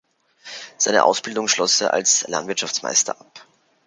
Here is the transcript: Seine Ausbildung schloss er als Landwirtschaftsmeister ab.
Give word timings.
Seine 0.79 1.03
Ausbildung 1.03 1.47
schloss 1.47 1.79
er 1.79 1.93
als 1.93 2.27
Landwirtschaftsmeister 2.27 3.21
ab. 3.21 3.45